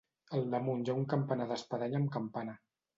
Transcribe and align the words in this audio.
Al 0.37 0.47
damunt 0.53 0.81
hi 0.87 0.89
ha 0.89 0.97
un 1.03 1.07
campanar 1.13 1.49
d'espadanya 1.55 2.05
amb 2.05 2.15
campana. 2.21 2.63